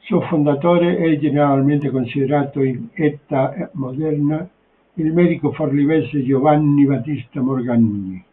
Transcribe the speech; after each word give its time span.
Suo 0.00 0.22
fondatore 0.22 0.96
è 0.98 1.16
generalmente 1.16 1.88
considerato, 1.90 2.64
in 2.64 2.88
età 2.94 3.70
moderna, 3.74 4.44
il 4.94 5.12
medico 5.12 5.52
forlivese 5.52 6.24
Giovanni 6.24 6.84
Battista 6.84 7.40
Morgagni. 7.40 8.24